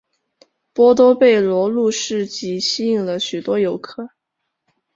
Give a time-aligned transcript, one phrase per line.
[0.73, 4.09] 波多贝罗路市集吸引了许多游客。